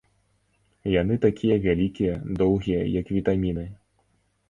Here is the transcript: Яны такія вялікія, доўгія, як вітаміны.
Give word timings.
Яны 1.01 1.17
такія 1.27 1.59
вялікія, 1.67 2.19
доўгія, 2.43 2.81
як 2.99 3.15
вітаміны. 3.21 3.71